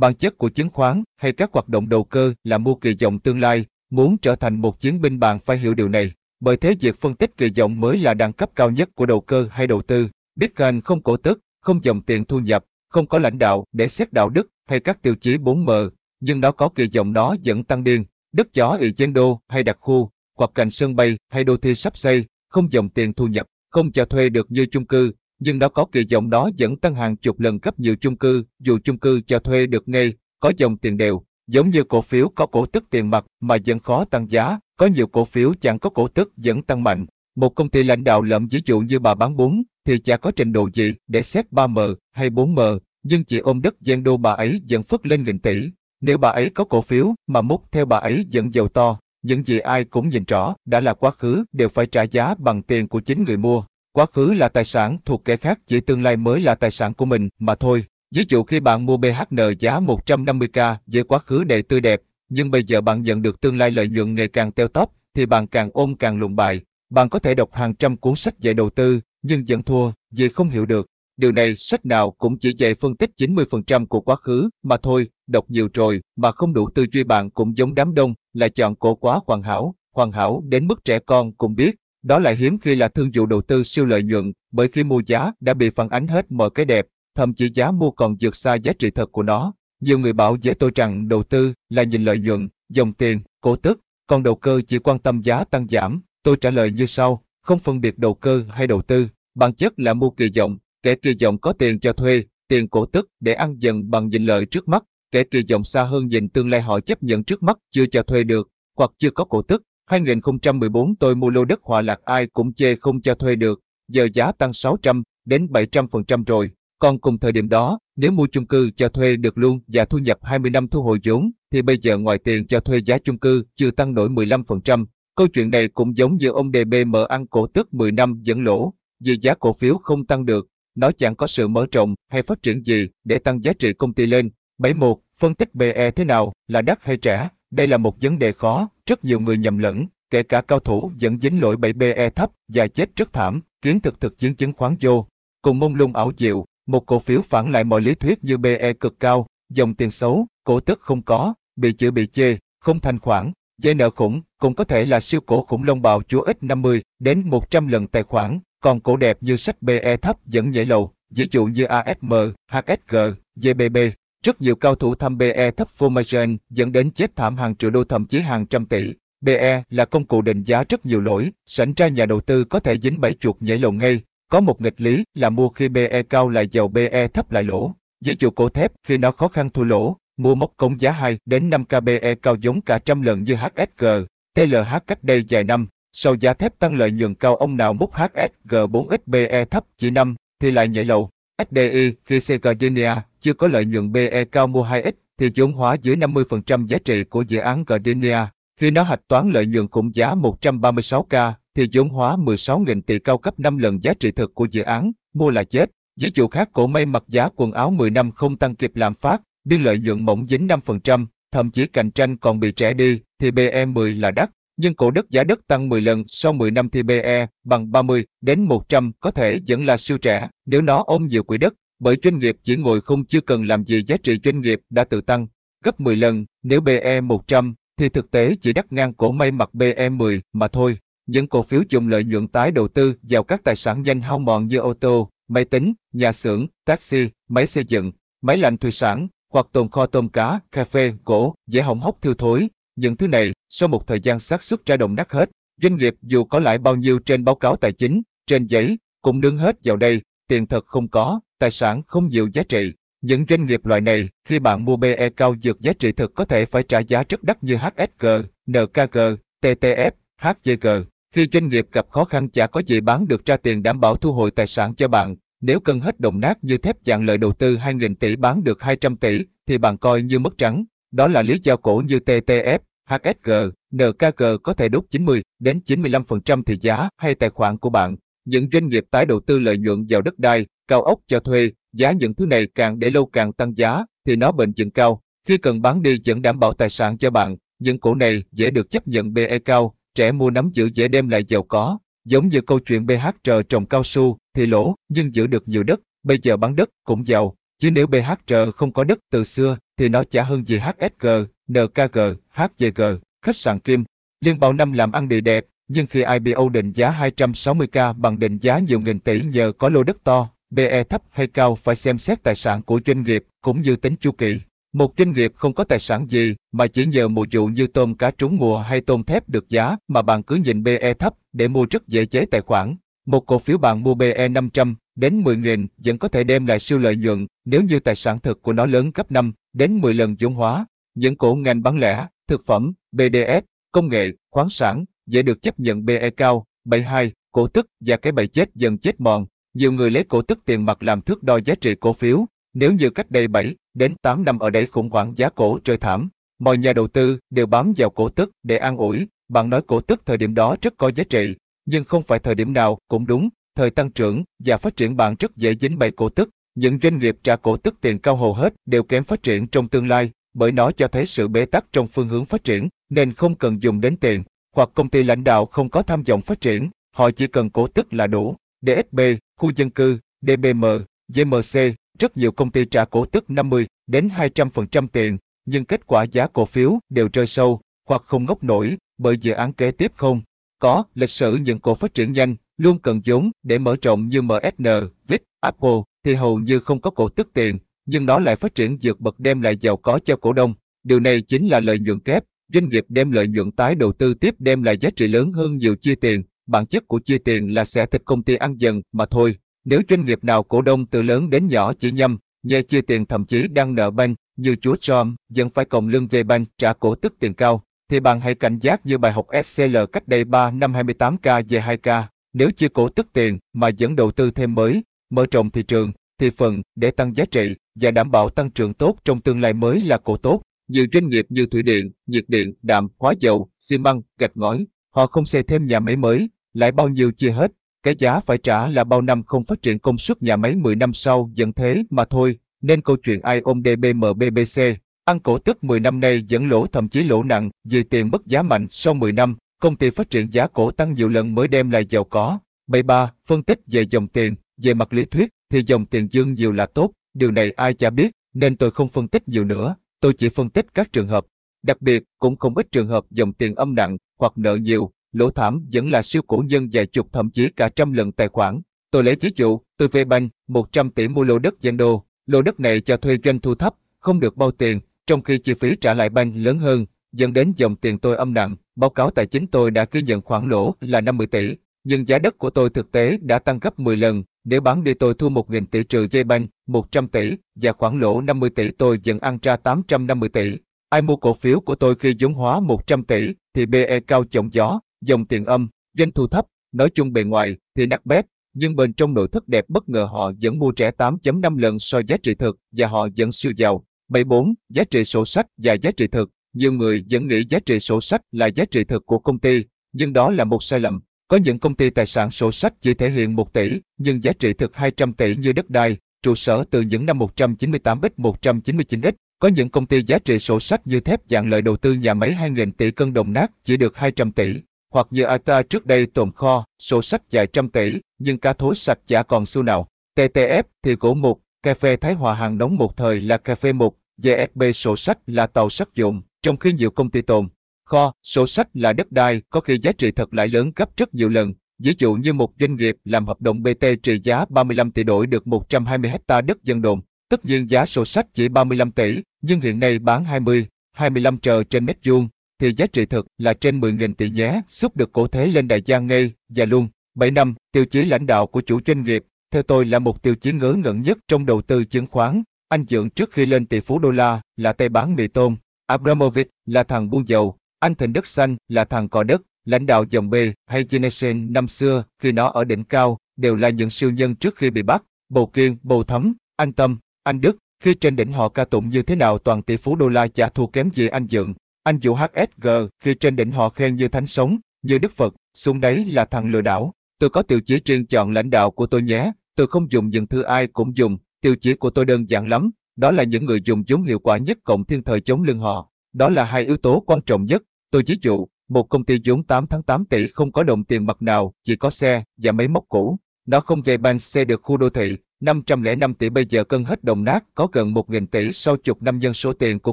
[0.00, 3.18] Bản chất của chứng khoán hay các hoạt động đầu cơ là mua kỳ vọng
[3.18, 6.12] tương lai, muốn trở thành một chiến binh bạn phải hiểu điều này.
[6.40, 9.20] Bởi thế việc phân tích kỳ vọng mới là đẳng cấp cao nhất của đầu
[9.20, 10.08] cơ hay đầu tư.
[10.36, 14.12] Bitcoin không cổ tức, không dòng tiền thu nhập, không có lãnh đạo để xét
[14.12, 15.90] đạo đức hay các tiêu chí 4M,
[16.20, 18.04] nhưng nó có kỳ vọng nó vẫn tăng điên.
[18.32, 21.74] Đất chó ị trên đô hay đặc khu, hoặc cạnh sân bay hay đô thị
[21.74, 25.58] sắp xây, không dòng tiền thu nhập, không cho thuê được như chung cư, nhưng
[25.58, 28.78] nó có kỳ vọng đó vẫn tăng hàng chục lần gấp nhiều chung cư, dù
[28.84, 32.46] chung cư cho thuê được ngay, có dòng tiền đều, giống như cổ phiếu có
[32.46, 35.90] cổ tức tiền mặt mà vẫn khó tăng giá, có nhiều cổ phiếu chẳng có
[35.90, 37.06] cổ tức vẫn tăng mạnh.
[37.36, 40.30] Một công ty lãnh đạo lợm ví dụ như bà bán bún, thì chả có
[40.30, 44.32] trình độ gì để xét 3M hay 4M, nhưng chỉ ôm đất gian đô bà
[44.32, 45.70] ấy vẫn phất lên nghìn tỷ.
[46.00, 49.44] Nếu bà ấy có cổ phiếu mà múc theo bà ấy vẫn giàu to, những
[49.44, 52.88] gì ai cũng nhìn rõ đã là quá khứ đều phải trả giá bằng tiền
[52.88, 53.62] của chính người mua.
[53.92, 56.94] Quá khứ là tài sản thuộc kẻ khác chỉ tương lai mới là tài sản
[56.94, 57.84] của mình mà thôi.
[58.14, 62.50] Ví dụ khi bạn mua BHN giá 150k với quá khứ đầy tươi đẹp, nhưng
[62.50, 65.46] bây giờ bạn nhận được tương lai lợi nhuận ngày càng teo tóp, thì bạn
[65.46, 66.60] càng ôm càng lùng bại.
[66.90, 70.28] Bạn có thể đọc hàng trăm cuốn sách về đầu tư, nhưng vẫn thua vì
[70.28, 70.86] không hiểu được.
[71.16, 75.08] Điều này sách nào cũng chỉ dạy phân tích 90% của quá khứ mà thôi,
[75.26, 78.74] đọc nhiều rồi mà không đủ tư duy bạn cũng giống đám đông, là chọn
[78.74, 82.58] cổ quá hoàn hảo, hoàn hảo đến mức trẻ con cũng biết, đó lại hiếm
[82.58, 85.70] khi là thương vụ đầu tư siêu lợi nhuận, bởi khi mua giá đã bị
[85.70, 88.90] phản ánh hết mọi cái đẹp, thậm chí giá mua còn vượt xa giá trị
[88.90, 89.52] thật của nó.
[89.80, 93.56] Nhiều người bảo với tôi rằng đầu tư là nhìn lợi nhuận, dòng tiền, cổ
[93.56, 96.00] tức, còn đầu cơ chỉ quan tâm giá tăng giảm.
[96.22, 99.78] Tôi trả lời như sau, không phân biệt đầu cơ hay đầu tư, bản chất
[99.78, 103.34] là mua kỳ vọng, kẻ kỳ vọng có tiền cho thuê, tiền cổ tức để
[103.34, 106.60] ăn dần bằng nhìn lợi trước mắt, kẻ kỳ vọng xa hơn nhìn tương lai
[106.60, 109.62] họ chấp nhận trước mắt chưa cho thuê được, hoặc chưa có cổ tức.
[109.90, 114.08] 2014 tôi mua lô đất Hòa Lạc ai cũng chê không cho thuê được, giờ
[114.14, 116.50] giá tăng 600 đến 700% rồi.
[116.78, 119.98] Còn cùng thời điểm đó, nếu mua chung cư cho thuê được luôn và thu
[119.98, 123.18] nhập 20 năm thu hồi vốn, thì bây giờ ngoài tiền cho thuê giá chung
[123.18, 124.86] cư chưa tăng nổi 15%.
[125.16, 128.74] Câu chuyện này cũng giống như ông DBM ăn cổ tức 10 năm dẫn lỗ,
[129.04, 132.42] vì giá cổ phiếu không tăng được, nó chẳng có sự mở rộng hay phát
[132.42, 134.30] triển gì để tăng giá trị công ty lên.
[134.58, 134.98] 71.
[135.18, 137.28] Phân tích BE thế nào, là đắt hay trẻ?
[137.50, 140.90] Đây là một vấn đề khó, rất nhiều người nhầm lẫn, kể cả cao thủ
[141.00, 144.76] vẫn dính lỗi 7BE thấp và chết rất thảm, kiến thực thực chứng chứng khoán
[144.80, 145.06] vô.
[145.42, 148.72] Cùng mông lung ảo diệu, một cổ phiếu phản lại mọi lý thuyết như BE
[148.72, 152.98] cực cao, dòng tiền xấu, cổ tức không có, bị chữ bị chê, không thanh
[152.98, 156.42] khoản, dây nợ khủng, cũng có thể là siêu cổ khủng long bào chúa ít
[156.42, 160.64] 50 đến 100 lần tài khoản, còn cổ đẹp như sách BE thấp vẫn nhảy
[160.64, 162.12] lầu, ví dụ như ASM,
[162.48, 162.96] HSG,
[163.36, 163.76] GBB.
[164.24, 167.84] Rất nhiều cao thủ thăm BE thấp formation dẫn đến chết thảm hàng triệu đô
[167.84, 168.94] thậm chí hàng trăm tỷ.
[169.20, 172.60] BE là công cụ định giá rất nhiều lỗi, sẵn ra nhà đầu tư có
[172.60, 174.00] thể dính bẫy chuột nhảy lầu ngay.
[174.30, 177.72] Có một nghịch lý là mua khi BE cao lại giàu BE thấp lại lỗ.
[178.04, 181.18] Ví dụ cổ thép khi nó khó khăn thua lỗ, mua mốc công giá 2
[181.26, 183.86] đến 5 KBE cao giống cả trăm lần như HSG,
[184.34, 187.94] TLH cách đây vài năm, sau giá thép tăng lợi nhuận cao ông nào múc
[187.94, 191.10] HSG 4XBE thấp chỉ 5 thì lại nhảy lầu.
[191.50, 195.96] SDI khi Gardenia chưa có lợi nhuận BE cao mua 2X thì vốn hóa dưới
[195.96, 198.18] 50% giá trị của dự án Gardenia.
[198.60, 203.18] Khi nó hạch toán lợi nhuận khủng giá 136k thì vốn hóa 16.000 tỷ cao
[203.18, 205.70] cấp 5 lần giá trị thực của dự án, mua là chết.
[206.00, 208.94] Ví dụ khác cổ may mặc giá quần áo 10 năm không tăng kịp làm
[208.94, 213.00] phát, biên lợi nhuận mỏng dính 5%, thậm chí cạnh tranh còn bị trẻ đi,
[213.18, 214.30] thì BE10 là đắt.
[214.62, 218.04] Nhưng cổ đất giá đất tăng 10 lần sau 10 năm thì BE bằng 30
[218.20, 221.96] đến 100 có thể vẫn là siêu trẻ nếu nó ôm nhiều quỹ đất, bởi
[222.02, 225.00] doanh nghiệp chỉ ngồi không chưa cần làm gì giá trị doanh nghiệp đã tự
[225.00, 225.26] tăng
[225.64, 229.54] gấp 10 lần, nếu BE 100 thì thực tế chỉ đắt ngang cổ may mặc
[229.54, 230.78] BE 10 mà thôi.
[231.06, 234.18] Những cổ phiếu dùng lợi nhuận tái đầu tư vào các tài sản nhanh hao
[234.18, 237.92] mòn như ô tô, máy tính, nhà xưởng, taxi, máy xây dựng,
[238.22, 242.02] máy lạnh thủy sản, hoặc tồn kho tôm cá, cà phê, gỗ, dễ hỏng hóc
[242.02, 242.48] thiêu thối.
[242.76, 245.30] Những thứ này, sau một thời gian xác suất ra đồng nát hết.
[245.62, 249.20] Doanh nghiệp dù có lãi bao nhiêu trên báo cáo tài chính, trên giấy, cũng
[249.20, 252.72] đứng hết vào đây, tiền thật không có, tài sản không nhiều giá trị.
[253.02, 256.24] Những doanh nghiệp loại này, khi bạn mua BE cao vượt giá trị thực có
[256.24, 258.06] thể phải trả giá rất đắt như HSG,
[258.46, 258.98] NKG,
[259.42, 260.68] TTF, HGG.
[261.14, 263.96] Khi doanh nghiệp gặp khó khăn chả có gì bán được ra tiền đảm bảo
[263.96, 267.18] thu hồi tài sản cho bạn, nếu cân hết đồng nát như thép dạng lợi
[267.18, 270.64] đầu tư 2.000 tỷ bán được 200 tỷ, thì bạn coi như mất trắng.
[270.90, 272.58] Đó là lý do cổ như TTF,
[272.90, 273.30] HSG,
[273.72, 277.96] NKG có thể đốt 90 đến 95% thị giá hay tài khoản của bạn.
[278.24, 281.50] Những doanh nghiệp tái đầu tư lợi nhuận vào đất đai, cao ốc cho thuê,
[281.72, 285.00] giá những thứ này càng để lâu càng tăng giá, thì nó bền vững cao.
[285.28, 288.50] Khi cần bán đi vẫn đảm bảo tài sản cho bạn, những cổ này dễ
[288.50, 291.78] được chấp nhận BE cao, trẻ mua nắm giữ dễ đem lại giàu có.
[292.04, 295.80] Giống như câu chuyện BHR trồng cao su thì lỗ, nhưng giữ được nhiều đất,
[296.02, 297.34] bây giờ bán đất cũng giàu.
[297.58, 301.06] Chứ nếu BHR không có đất từ xưa thì nó chả hơn gì HSG,
[301.50, 301.98] NKG,
[302.30, 302.82] HGG,
[303.22, 303.84] khách sạn Kim.
[304.20, 308.38] Liên Bảo Năm làm ăn địa đẹp, nhưng khi IPO định giá 260k bằng định
[308.38, 311.98] giá nhiều nghìn tỷ nhờ có lô đất to, BE thấp hay cao phải xem
[311.98, 314.40] xét tài sản của doanh nghiệp cũng như tính chu kỳ.
[314.72, 317.94] Một doanh nghiệp không có tài sản gì mà chỉ nhờ mùa vụ như tôm
[317.94, 321.48] cá trúng mùa hay tôm thép được giá mà bạn cứ nhìn BE thấp để
[321.48, 322.76] mua rất dễ chế tài khoản.
[323.06, 326.78] Một cổ phiếu bạn mua BE 500 đến 10.000 vẫn có thể đem lại siêu
[326.78, 330.16] lợi nhuận nếu như tài sản thực của nó lớn gấp 5 đến 10 lần
[330.20, 330.66] vốn hóa.
[330.94, 335.60] Những cổ ngành bán lẻ, thực phẩm, BDS, công nghệ, khoáng sản dễ được chấp
[335.60, 339.26] nhận BE cao, 72, cổ tức và cái bậy chết dần chết mòn.
[339.54, 342.72] Nhiều người lấy cổ tức tiền mặt làm thước đo giá trị cổ phiếu, nếu
[342.72, 346.08] như cách đây 7 đến 8 năm ở đây khủng hoảng giá cổ trời thảm,
[346.38, 349.80] mọi nhà đầu tư đều bám vào cổ tức để an ủi, bạn nói cổ
[349.80, 353.06] tức thời điểm đó rất có giá trị, nhưng không phải thời điểm nào cũng
[353.06, 356.30] đúng, thời tăng trưởng và phát triển bạn rất dễ dính bẫy cổ tức.
[356.54, 359.68] Những doanh nghiệp trả cổ tức tiền cao hầu hết đều kém phát triển trong
[359.68, 363.12] tương lai, bởi nó cho thấy sự bế tắc trong phương hướng phát triển, nên
[363.12, 364.22] không cần dùng đến tiền,
[364.56, 367.66] hoặc công ty lãnh đạo không có tham vọng phát triển, họ chỉ cần cổ
[367.66, 368.36] tức là đủ.
[368.66, 369.00] DSB,
[369.36, 370.64] khu dân cư, DBM,
[371.08, 371.60] GMC,
[371.98, 376.26] rất nhiều công ty trả cổ tức 50 đến 200% tiền, nhưng kết quả giá
[376.26, 380.20] cổ phiếu đều rơi sâu, hoặc không ngốc nổi, bởi dự án kế tiếp không.
[380.58, 384.22] Có, lịch sử những cổ phát triển nhanh, luôn cần vốn để mở rộng như
[384.22, 384.66] MSN,
[385.08, 387.58] VIX, Apple, thì hầu như không có cổ tức tiền,
[387.90, 390.54] nhưng nó lại phát triển vượt bậc đem lại giàu có cho cổ đông.
[390.84, 394.14] Điều này chính là lợi nhuận kép, doanh nghiệp đem lợi nhuận tái đầu tư
[394.14, 397.54] tiếp đem lại giá trị lớn hơn nhiều chia tiền, bản chất của chia tiền
[397.54, 399.36] là sẽ thịt công ty ăn dần mà thôi.
[399.64, 403.06] Nếu doanh nghiệp nào cổ đông từ lớn đến nhỏ chỉ nhâm, nhẹ chia tiền
[403.06, 406.72] thậm chí đang nợ banh, như chúa Trump vẫn phải cộng lương về banh trả
[406.72, 410.24] cổ tức tiền cao, thì bạn hãy cảnh giác như bài học SCL cách đây
[410.24, 412.02] 3 năm 28k về 2k.
[412.32, 415.92] Nếu chia cổ tức tiền mà vẫn đầu tư thêm mới, mở rộng thị trường,
[416.20, 419.52] thì phần để tăng giá trị và đảm bảo tăng trưởng tốt trong tương lai
[419.52, 420.42] mới là cổ tốt.
[420.68, 424.66] Nhiều doanh nghiệp như thủy điện, nhiệt điện, đạm, hóa dầu, xi măng, gạch ngói,
[424.90, 428.38] họ không xây thêm nhà máy mới, lại bao nhiêu chia hết, cái giá phải
[428.38, 431.52] trả là bao năm không phát triển công suất nhà máy 10 năm sau dẫn
[431.52, 434.62] thế mà thôi, nên câu chuyện ai ôm DBMBBC,
[435.04, 438.26] ăn cổ tức 10 năm nay vẫn lỗ thậm chí lỗ nặng vì tiền mất
[438.26, 441.48] giá mạnh sau 10 năm, công ty phát triển giá cổ tăng nhiều lần mới
[441.48, 442.38] đem lại giàu có.
[442.66, 443.12] 73.
[443.26, 446.66] Phân tích về dòng tiền, về mặt lý thuyết thì dòng tiền dương nhiều là
[446.66, 450.28] tốt, điều này ai chả biết, nên tôi không phân tích nhiều nữa, tôi chỉ
[450.28, 451.26] phân tích các trường hợp.
[451.62, 455.30] Đặc biệt, cũng không ít trường hợp dòng tiền âm nặng hoặc nợ nhiều, lỗ
[455.30, 458.60] thảm vẫn là siêu cổ nhân vài chục thậm chí cả trăm lần tài khoản.
[458.90, 462.42] Tôi lấy ví dụ, tôi về banh 100 tỷ mua lô đất dân đô, lô
[462.42, 465.76] đất này cho thuê doanh thu thấp, không được bao tiền, trong khi chi phí
[465.76, 468.56] trả lại banh lớn hơn, dẫn đến dòng tiền tôi âm nặng.
[468.76, 472.18] Báo cáo tài chính tôi đã ghi nhận khoản lỗ là 50 tỷ, nhưng giá
[472.18, 474.22] đất của tôi thực tế đã tăng gấp 10 lần.
[474.44, 478.20] Nếu bán đi tôi thua 1.000 tỷ trừ dây banh, 100 tỷ, và khoản lỗ
[478.20, 480.52] 50 tỷ tôi vẫn ăn ra 850 tỷ.
[480.88, 484.52] Ai mua cổ phiếu của tôi khi vốn hóa 100 tỷ, thì BE cao chổng
[484.52, 485.68] gió, dòng tiền âm,
[485.98, 489.48] doanh thu thấp, nói chung bề ngoài thì nát bét, nhưng bên trong nội thất
[489.48, 493.08] đẹp bất ngờ họ vẫn mua trẻ 8.5 lần so giá trị thực và họ
[493.16, 493.84] vẫn siêu giàu.
[494.08, 494.54] 74.
[494.68, 496.30] Giá trị sổ sách và giá trị thực.
[496.52, 499.64] Nhiều người vẫn nghĩ giá trị sổ sách là giá trị thực của công ty,
[499.92, 501.00] nhưng đó là một sai lầm.
[501.30, 504.32] Có những công ty tài sản sổ sách chỉ thể hiện 1 tỷ, nhưng giá
[504.32, 509.02] trị thực 200 tỷ như đất đai, trụ sở từ những năm 198 x 199
[509.02, 509.06] x.
[509.38, 512.14] Có những công ty giá trị sổ sách như thép dạng lợi đầu tư nhà
[512.14, 514.54] máy 2.000 tỷ cân đồng nát chỉ được 200 tỷ
[514.92, 518.74] hoặc như ATA trước đây tồn kho, sổ sách vài trăm tỷ, nhưng cá thối
[518.74, 519.86] sạch chả còn xu nào.
[520.16, 523.72] TTF thì cổ một, cà phê Thái Hòa hàng đóng một thời là cà phê
[523.72, 527.48] một, GSB sổ sách là tàu sắt dụng, trong khi nhiều công ty tồn.
[527.90, 531.14] Kho, sổ sách là đất đai, có khi giá trị thật lại lớn gấp rất
[531.14, 531.54] nhiều lần.
[531.78, 535.26] Ví dụ như một doanh nghiệp làm hợp đồng BT trị giá 35 tỷ đổi
[535.26, 537.00] được 120 hecta đất dân đồn.
[537.28, 541.62] Tất nhiên giá sổ sách chỉ 35 tỷ, nhưng hiện nay bán 20, 25 trờ
[541.64, 542.28] trên mét vuông,
[542.58, 545.82] thì giá trị thực là trên 10.000 tỷ nhé, giúp được cổ thế lên đại
[545.84, 546.88] gia ngay, và luôn.
[547.14, 550.34] 7 năm, tiêu chí lãnh đạo của chủ doanh nghiệp, theo tôi là một tiêu
[550.34, 552.42] chí ngớ ngẩn nhất trong đầu tư chứng khoán.
[552.68, 555.56] Anh Dượng trước khi lên tỷ phú đô la là tay bán mì tôm,
[555.86, 560.04] Abramovich là thằng buôn dầu, anh Thịnh Đất Xanh là thằng cò đất, lãnh đạo
[560.10, 560.34] dòng B
[560.66, 564.56] hay Genesis năm xưa khi nó ở đỉnh cao đều là những siêu nhân trước
[564.56, 565.02] khi bị bắt.
[565.28, 569.02] Bầu Kiên, Bầu Thấm, anh Tâm, anh Đức, khi trên đỉnh họ ca tụng như
[569.02, 572.14] thế nào toàn tỷ phú đô la chả thua kém gì anh Dượng, anh Vũ
[572.14, 572.68] HSG
[573.00, 576.50] khi trên đỉnh họ khen như thánh sống, như Đức Phật, xuống đấy là thằng
[576.50, 576.92] lừa đảo.
[577.18, 580.26] Tôi có tiêu chí riêng chọn lãnh đạo của tôi nhé, tôi không dùng những
[580.26, 583.60] thứ ai cũng dùng, tiêu chí của tôi đơn giản lắm, đó là những người
[583.64, 585.90] dùng vốn hiệu quả nhất cộng thiên thời chống lưng họ.
[586.12, 587.62] Đó là hai yếu tố quan trọng nhất.
[587.92, 591.06] Tôi ví dụ, một công ty vốn 8 tháng 8 tỷ không có đồng tiền
[591.06, 593.16] mặt nào, chỉ có xe và máy móc cũ.
[593.46, 597.04] Nó không về bàn xe được khu đô thị, 505 tỷ bây giờ cân hết
[597.04, 599.92] đồng nát có gần 1.000 tỷ sau chục năm dân số tiền của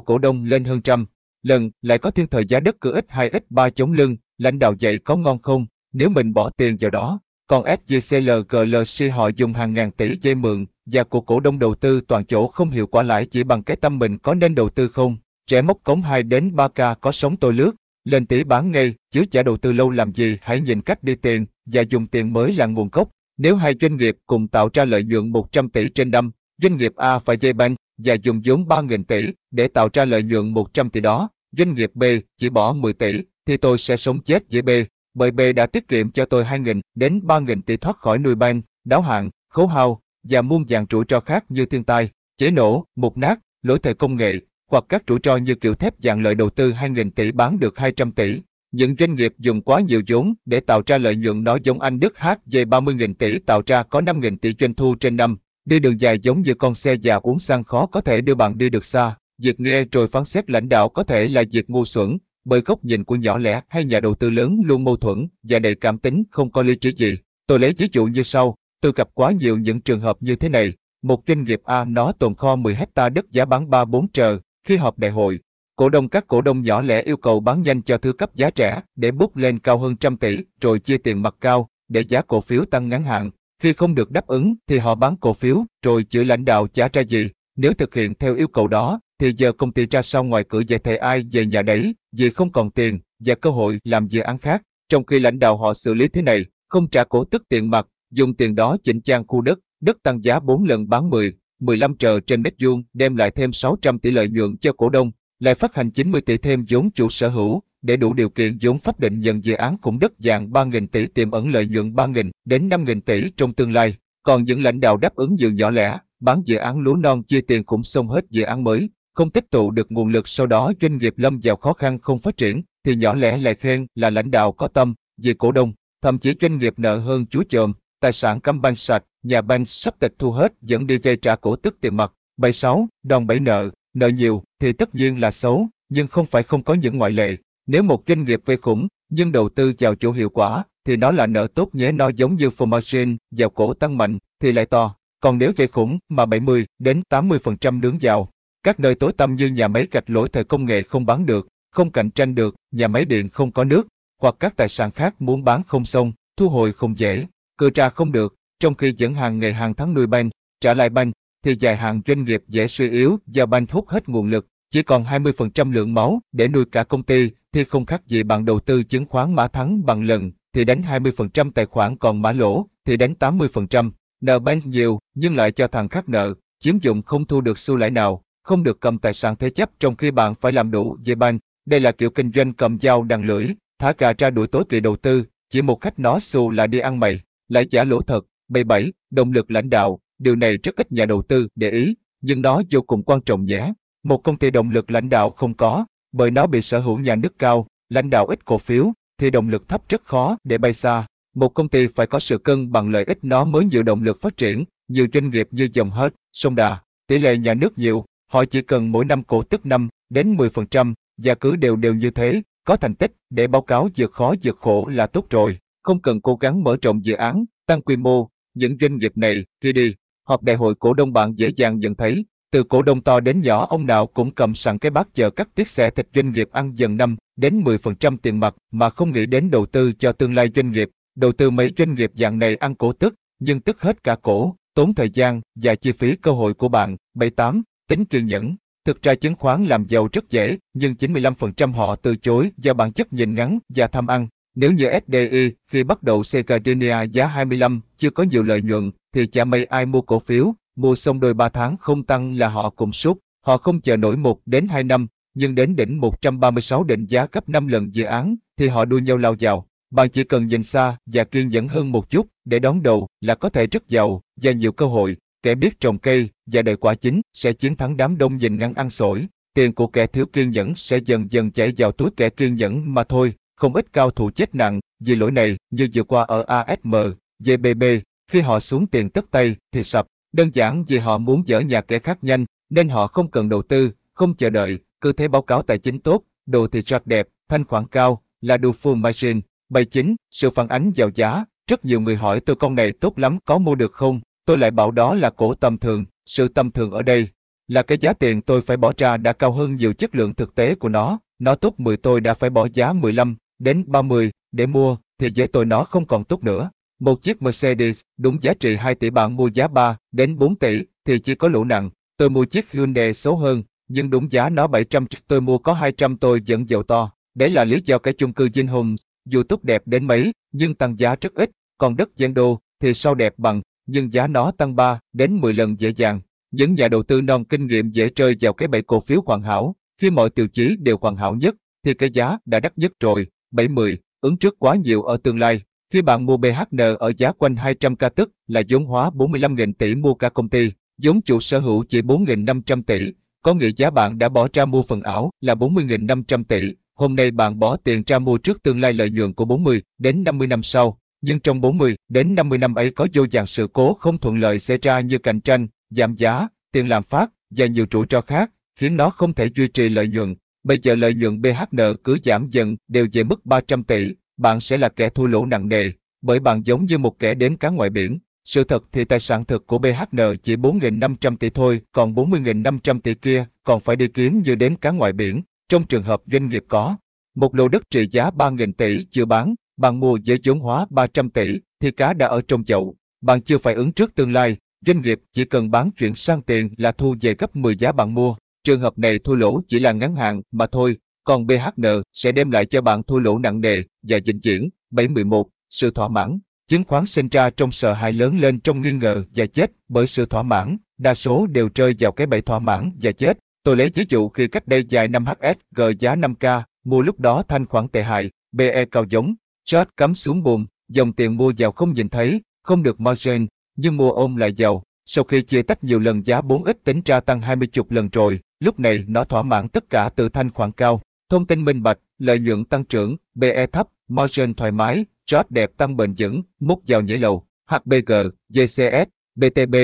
[0.00, 1.06] cổ đông lên hơn trăm.
[1.42, 4.58] Lần lại có thiên thời giá đất cửa ít hai ít ba chống lưng, lãnh
[4.58, 7.20] đạo dạy có ngon không, nếu mình bỏ tiền vào đó.
[7.46, 12.00] Còn SGCLGLC họ dùng hàng ngàn tỷ dây mượn và của cổ đông đầu tư
[12.00, 14.88] toàn chỗ không hiệu quả lãi chỉ bằng cái tâm mình có nên đầu tư
[14.88, 15.16] không.
[15.46, 17.74] Trẻ móc cống 2 đến 3k có sống tôi lướt,
[18.04, 21.14] lên tỷ bán ngay, chứ chả đầu tư lâu làm gì hãy nhìn cách đi
[21.14, 23.08] tiền và dùng tiền mới là nguồn gốc.
[23.36, 26.30] Nếu hai doanh nghiệp cùng tạo ra lợi nhuận 100 tỷ trên năm,
[26.62, 30.22] doanh nghiệp A phải dây bank và dùng vốn 3.000 tỷ để tạo ra lợi
[30.22, 32.04] nhuận 100 tỷ đó, doanh nghiệp B
[32.38, 34.70] chỉ bỏ 10 tỷ, thì tôi sẽ sống chết với B,
[35.14, 38.64] bởi B đã tiết kiệm cho tôi 2.000 đến 3.000 tỷ thoát khỏi nuôi bank,
[38.84, 42.84] đáo hạn, khấu hao và muôn dạng rủi ro khác như thiên tai, chế nổ,
[42.96, 44.34] mục nát, lỗi thời công nghệ,
[44.68, 47.78] hoặc các rủi ro như kiểu thép dạng lợi đầu tư 2.000 tỷ bán được
[47.78, 48.40] 200 tỷ.
[48.72, 52.00] Những doanh nghiệp dùng quá nhiều vốn để tạo ra lợi nhuận nó giống anh
[52.00, 55.36] Đức HG 30.000 tỷ tạo ra có 5.000 tỷ doanh thu trên năm.
[55.64, 58.58] Đi đường dài giống như con xe già uống xăng khó có thể đưa bạn
[58.58, 59.16] đi được xa.
[59.42, 62.84] Việc nghe rồi phán xét lãnh đạo có thể là việc ngu xuẩn, bởi góc
[62.84, 65.98] nhìn của nhỏ lẻ hay nhà đầu tư lớn luôn mâu thuẫn và đầy cảm
[65.98, 67.16] tính không có lý trí gì.
[67.46, 70.48] Tôi lấy ví dụ như sau, tôi gặp quá nhiều những trường hợp như thế
[70.48, 70.72] này.
[71.02, 74.76] Một doanh nghiệp A nó tồn kho 10 hecta đất giá bán 3-4 trờ, khi
[74.76, 75.40] họp đại hội,
[75.76, 78.50] cổ đông các cổ đông nhỏ lẻ yêu cầu bán nhanh cho thứ cấp giá
[78.56, 82.22] rẻ để bút lên cao hơn trăm tỷ, rồi chia tiền mặt cao để giá
[82.22, 83.30] cổ phiếu tăng ngắn hạn.
[83.62, 86.88] Khi không được đáp ứng thì họ bán cổ phiếu, rồi chữ lãnh đạo trả
[86.92, 87.30] ra gì.
[87.56, 90.60] Nếu thực hiện theo yêu cầu đó, thì giờ công ty ra sau ngoài cửa
[90.60, 94.20] giải thể ai về nhà đấy, vì không còn tiền và cơ hội làm dự
[94.20, 94.62] án khác.
[94.88, 97.86] Trong khi lãnh đạo họ xử lý thế này, không trả cổ tức tiền mặt,
[98.10, 101.96] dùng tiền đó chỉnh trang khu đất, đất tăng giá 4 lần bán 10, 15
[101.96, 105.54] trờ trên mét vuông, đem lại thêm 600 tỷ lợi nhuận cho cổ đông, lại
[105.54, 109.00] phát hành 90 tỷ thêm vốn chủ sở hữu, để đủ điều kiện vốn pháp
[109.00, 112.68] định nhận dự án khủng đất dạng 3.000 tỷ tiềm ẩn lợi nhuận 3.000 đến
[112.68, 113.94] 5.000 tỷ trong tương lai.
[114.22, 117.40] Còn những lãnh đạo đáp ứng dự nhỏ lẻ, bán dự án lúa non chia
[117.40, 120.72] tiền khủng xong hết dự án mới, không tích tụ được nguồn lực sau đó
[120.80, 124.10] doanh nghiệp lâm vào khó khăn không phát triển, thì nhỏ lẻ lại khen là
[124.10, 125.72] lãnh đạo có tâm, vì cổ đông,
[126.02, 129.64] thậm chí doanh nghiệp nợ hơn chúa chồm, tài sản cắm banh sạch, nhà banh
[129.64, 132.12] sắp tịch thu hết dẫn đi vay trả cổ tức tiền mặt.
[132.36, 132.88] 76.
[133.02, 136.74] Đòn bẩy nợ, nợ nhiều thì tất nhiên là xấu, nhưng không phải không có
[136.74, 137.36] những ngoại lệ.
[137.66, 141.10] Nếu một doanh nghiệp vay khủng, nhưng đầu tư vào chỗ hiệu quả, thì nó
[141.10, 144.94] là nợ tốt nhé nó giống như formation, vào cổ tăng mạnh, thì lại to.
[145.20, 148.28] Còn nếu vay khủng mà 70 đến 80% nướng vào,
[148.62, 151.48] các nơi tối tăm như nhà máy gạch lỗi thời công nghệ không bán được,
[151.70, 153.86] không cạnh tranh được, nhà máy điện không có nước,
[154.20, 157.26] hoặc các tài sản khác muốn bán không xong, thu hồi không dễ,
[157.58, 160.88] cơ tra không được, trong khi dẫn hàng ngày hàng tháng nuôi banh, trả lại
[160.88, 161.12] banh,
[161.44, 164.82] thì dài hạn doanh nghiệp dễ suy yếu do banh hút hết nguồn lực, chỉ
[164.82, 168.60] còn 20% lượng máu để nuôi cả công ty, thì không khác gì bạn đầu
[168.60, 172.66] tư chứng khoán mã thắng bằng lần, thì đánh 20% tài khoản còn mã lỗ,
[172.84, 177.26] thì đánh 80%, nợ banh nhiều, nhưng lại cho thằng khác nợ, chiếm dụng không
[177.26, 180.34] thu được xu lãi nào, không được cầm tài sản thế chấp trong khi bạn
[180.40, 181.38] phải làm đủ về banh.
[181.66, 183.46] Đây là kiểu kinh doanh cầm dao đằng lưỡi,
[183.78, 186.78] thả cả ra đuổi tối kỳ đầu tư, chỉ một khách nó xu là đi
[186.78, 188.24] ăn mày, lại trả lỗ thật.
[188.48, 188.90] B7.
[189.10, 192.62] Động lực lãnh đạo, điều này rất ít nhà đầu tư để ý, nhưng nó
[192.70, 193.72] vô cùng quan trọng nhé.
[194.02, 197.14] Một công ty động lực lãnh đạo không có, bởi nó bị sở hữu nhà
[197.14, 200.72] nước cao, lãnh đạo ít cổ phiếu, thì động lực thấp rất khó để bay
[200.72, 201.06] xa.
[201.34, 204.20] Một công ty phải có sự cân bằng lợi ích nó mới nhiều động lực
[204.20, 208.04] phát triển, nhiều doanh nghiệp như dòng hết, sông đà, tỷ lệ nhà nước nhiều,
[208.32, 212.10] họ chỉ cần mỗi năm cổ tức 5 đến 10% và cứ đều đều như
[212.10, 216.00] thế, có thành tích để báo cáo vượt khó vượt khổ là tốt rồi, không
[216.00, 218.28] cần cố gắng mở rộng dự án, tăng quy mô,
[218.58, 221.94] những doanh nghiệp này, khi đi, họp đại hội cổ đông bạn dễ dàng nhận
[221.94, 225.30] thấy, từ cổ đông to đến nhỏ ông nào cũng cầm sẵn cái bát chờ
[225.30, 229.12] cắt tiết xẻ thịt doanh nghiệp ăn dần năm đến 10% tiền mặt mà không
[229.12, 230.88] nghĩ đến đầu tư cho tương lai doanh nghiệp.
[231.14, 234.56] Đầu tư mấy doanh nghiệp dạng này ăn cổ tức, nhưng tức hết cả cổ,
[234.74, 236.96] tốn thời gian và chi phí cơ hội của bạn.
[237.14, 237.62] 78.
[237.88, 238.56] Tính kiên nhẫn.
[238.84, 242.92] Thực ra chứng khoán làm giàu rất dễ, nhưng 95% họ từ chối do bản
[242.92, 244.28] chất nhìn ngắn và tham ăn.
[244.60, 249.26] Nếu như SDI khi bắt đầu Secadinia giá 25 chưa có nhiều lợi nhuận thì
[249.26, 252.70] chả mấy ai mua cổ phiếu, mua xong đôi 3 tháng không tăng là họ
[252.70, 257.06] cùng sút, họ không chờ nổi 1 đến 2 năm, nhưng đến đỉnh 136 định
[257.06, 259.66] giá cấp 5 lần dự án thì họ đua nhau lao vào.
[259.90, 263.34] Bạn chỉ cần nhìn xa và kiên nhẫn hơn một chút để đón đầu là
[263.34, 265.16] có thể rất giàu và nhiều cơ hội.
[265.42, 268.74] Kẻ biết trồng cây và đợi quả chính sẽ chiến thắng đám đông nhìn ngắn
[268.74, 269.26] ăn sổi.
[269.54, 272.94] Tiền của kẻ thiếu kiên nhẫn sẽ dần dần chảy vào túi kẻ kiên nhẫn
[272.94, 273.32] mà thôi.
[273.58, 276.94] Không ít cao thủ chết nặng vì lỗi này như vừa qua ở ASM,
[277.38, 277.84] GBB,
[278.28, 281.80] khi họ xuống tiền tất tay thì sập, đơn giản vì họ muốn dỡ nhà
[281.80, 285.42] kẻ khác nhanh, nên họ không cần đầu tư, không chờ đợi, cứ thế báo
[285.42, 289.40] cáo tài chính tốt, đồ thì rất đẹp, thanh khoản cao, là đồ full machine.
[289.68, 293.18] Bài chính, sự phản ánh vào giá, rất nhiều người hỏi tôi con này tốt
[293.18, 296.70] lắm có mua được không, tôi lại bảo đó là cổ tầm thường, sự tầm
[296.70, 297.28] thường ở đây
[297.68, 300.54] là cái giá tiền tôi phải bỏ ra đã cao hơn nhiều chất lượng thực
[300.54, 304.66] tế của nó, nó tốt 10 tôi đã phải bỏ giá 15 đến 30 để
[304.66, 306.70] mua, thì với tôi nó không còn tốt nữa.
[307.00, 310.80] Một chiếc Mercedes đúng giá trị 2 tỷ bạn mua giá 3 đến 4 tỷ
[311.04, 311.90] thì chỉ có lỗ nặng.
[312.16, 316.16] Tôi mua chiếc Hyundai xấu hơn, nhưng đúng giá nó 700 tôi mua có 200
[316.16, 317.10] tôi vẫn giàu to.
[317.34, 320.98] Đấy là lý do cái chung cư Vinhomes, dù tốt đẹp đến mấy, nhưng tăng
[320.98, 324.76] giá rất ít, còn đất gian đô thì sau đẹp bằng, nhưng giá nó tăng
[324.76, 326.20] 3 đến 10 lần dễ dàng.
[326.50, 329.42] Những nhà đầu tư non kinh nghiệm dễ rơi vào cái bẫy cổ phiếu hoàn
[329.42, 332.92] hảo, khi mọi tiêu chí đều hoàn hảo nhất, thì cái giá đã đắt nhất
[333.00, 335.60] rồi, 70, ứng trước quá nhiều ở tương lai.
[335.92, 340.14] Khi bạn mua BHN ở giá quanh 200k tức là vốn hóa 45.000 tỷ mua
[340.14, 343.12] cả công ty, vốn chủ sở hữu chỉ 4.500 tỷ,
[343.42, 346.74] có nghĩa giá bạn đã bỏ ra mua phần ảo là 40.500 tỷ.
[346.94, 350.24] Hôm nay bạn bỏ tiền ra mua trước tương lai lợi nhuận của 40 đến
[350.24, 353.94] 50 năm sau, nhưng trong 40 đến 50 năm ấy có vô vàn sự cố
[353.94, 357.86] không thuận lợi xảy ra như cạnh tranh, giảm giá, tiền làm phát và nhiều
[357.90, 360.34] rủi ro khác, khiến nó không thể duy trì lợi nhuận.
[360.64, 364.76] Bây giờ lợi nhuận BHN cứ giảm dần đều về mức 300 tỷ, bạn sẽ
[364.76, 365.90] là kẻ thua lỗ nặng nề,
[366.22, 368.18] bởi bạn giống như một kẻ đến cá ngoài biển.
[368.44, 373.14] Sự thật thì tài sản thực của BHN chỉ 4.500 tỷ thôi, còn 40.500 tỷ
[373.14, 375.42] kia còn phải đi kiếm như đến cá ngoài biển.
[375.68, 376.96] Trong trường hợp doanh nghiệp có
[377.34, 381.30] một lô đất trị giá 3.000 tỷ chưa bán, bạn mua với vốn hóa 300
[381.30, 382.94] tỷ, thì cá đã ở trong chậu.
[383.20, 386.70] Bạn chưa phải ứng trước tương lai, doanh nghiệp chỉ cần bán chuyển sang tiền
[386.76, 388.36] là thu về gấp 10 giá bạn mua.
[388.68, 392.50] Trường hợp này thua lỗ chỉ là ngắn hạn mà thôi, còn BHN sẽ đem
[392.50, 394.68] lại cho bạn thua lỗ nặng nề và vĩnh viễn.
[394.90, 395.48] 711.
[395.70, 399.24] Sự thỏa mãn Chứng khoán sinh ra trong sợ hãi lớn lên trong nghi ngờ
[399.34, 402.92] và chết bởi sự thỏa mãn, đa số đều rơi vào cái bẫy thỏa mãn
[403.02, 403.38] và chết.
[403.64, 407.42] Tôi lấy ví dụ khi cách đây vài năm HSG giá 5K, mua lúc đó
[407.48, 409.34] thanh khoản tệ hại, BE cao giống,
[409.64, 413.46] short cắm xuống buồn, dòng tiền mua vào không nhìn thấy, không được margin,
[413.76, 414.82] nhưng mua ôm lại giàu.
[415.04, 418.40] Sau khi chia tách nhiều lần giá 4x tính ra tăng 20 chục lần rồi,
[418.60, 421.00] lúc này nó thỏa mãn tất cả từ thanh khoản cao.
[421.28, 425.70] Thông tin minh bạch, lợi nhuận tăng trưởng, BE thấp, margin thoải mái, chart đẹp
[425.76, 428.12] tăng bền vững, múc vào nhảy lầu, HBG,
[428.48, 429.74] GCS, BTB,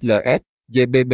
[0.00, 1.12] SLS, GBB,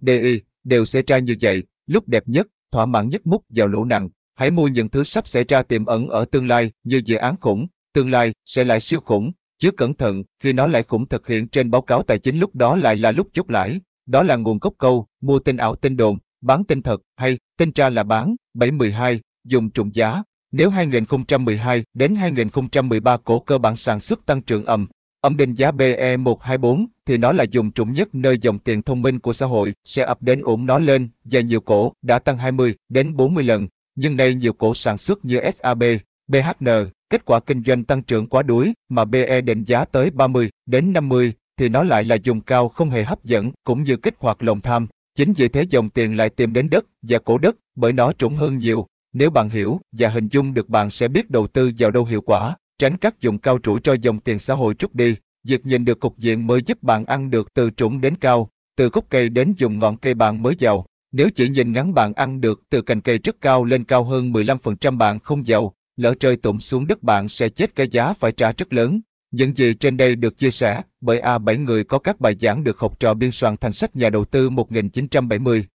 [0.00, 3.84] SDI đều sẽ ra như vậy, lúc đẹp nhất, thỏa mãn nhất múc vào lỗ
[3.84, 4.08] nặng.
[4.34, 7.34] Hãy mua những thứ sắp xảy ra tiềm ẩn ở tương lai như dự án
[7.40, 11.26] khủng, tương lai sẽ lại siêu khủng, chứ cẩn thận khi nó lại khủng thực
[11.26, 13.80] hiện trên báo cáo tài chính lúc đó lại là lúc chốt lãi.
[14.06, 17.72] Đó là nguồn gốc câu, mua tin ảo tin đồn, bán tin thật hay tin
[17.72, 18.36] tra là bán.
[18.54, 20.22] 712, dùng trùng giá.
[20.52, 24.86] Nếu 2012 đến 2013 cổ cơ bản sản xuất tăng trưởng ầm,
[25.20, 29.18] âm định giá BE124 thì nó là dùng trụng nhất nơi dòng tiền thông minh
[29.18, 32.74] của xã hội sẽ ập đến ổn nó lên và nhiều cổ đã tăng 20
[32.88, 33.68] đến 40 lần.
[33.94, 35.82] Nhưng nay nhiều cổ sản xuất như SAB,
[36.28, 36.68] BHN,
[37.10, 40.92] kết quả kinh doanh tăng trưởng quá đuối mà BE định giá tới 30 đến
[40.92, 44.42] 50 thì nó lại là dùng cao không hề hấp dẫn cũng như kích hoạt
[44.42, 44.86] lòng tham.
[45.14, 48.36] Chính vì thế dòng tiền lại tìm đến đất và cổ đất bởi nó trũng
[48.36, 48.86] hơn nhiều.
[49.12, 52.20] Nếu bạn hiểu và hình dung được bạn sẽ biết đầu tư vào đâu hiệu
[52.20, 55.16] quả, tránh các dùng cao trụ cho dòng tiền xã hội trút đi.
[55.44, 58.88] Việc nhìn được cục diện mới giúp bạn ăn được từ trũng đến cao, từ
[58.88, 60.86] gốc cây đến dùng ngọn cây bạn mới giàu.
[61.12, 64.32] Nếu chỉ nhìn ngắn bạn ăn được từ cành cây rất cao lên cao hơn
[64.32, 68.32] 15% bạn không giàu, lỡ rơi tụm xuống đất bạn sẽ chết cái giá phải
[68.32, 69.00] trả rất lớn.
[69.30, 72.78] Những gì trên đây được chia sẻ bởi A7 người có các bài giảng được
[72.78, 75.66] học trò biên soạn thành sách nhà đầu tư 1970.